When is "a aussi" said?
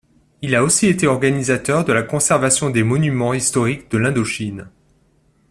0.55-0.87